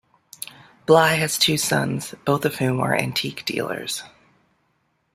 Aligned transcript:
Bly 0.87 1.09
has 1.13 1.37
two 1.37 1.57
sons, 1.59 2.15
both 2.25 2.43
of 2.43 2.55
whom 2.55 2.79
are 2.79 2.95
antique 2.97 3.45
dealers. 3.45 4.01